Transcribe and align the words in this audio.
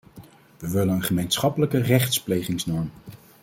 We 0.57 0.67
willen 0.69 0.95
een 0.95 1.03
gemeenschappelijke 1.03 1.81
rechtsplegingsnorm. 1.81 2.91